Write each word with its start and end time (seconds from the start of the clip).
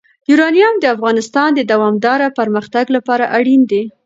یورانیم 0.29 0.75
د 0.79 0.85
افغانستان 0.95 1.49
د 1.55 1.61
دوامداره 1.71 2.27
پرمختګ 2.39 2.85
لپاره 2.95 3.25
اړین 3.37 3.61
دي. 3.71 3.83